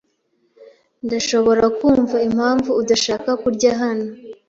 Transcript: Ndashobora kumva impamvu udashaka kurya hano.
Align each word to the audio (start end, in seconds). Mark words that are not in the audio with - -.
Ndashobora 1.05 1.63
kumva 1.77 2.17
impamvu 2.29 2.69
udashaka 2.81 3.29
kurya 3.41 3.71
hano. 3.81 4.07